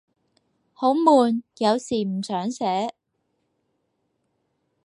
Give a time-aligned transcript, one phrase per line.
[0.73, 2.95] 好悶，有時唔想寫